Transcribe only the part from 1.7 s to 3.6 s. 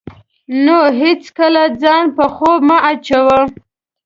ځان په خوب مه اچوئ.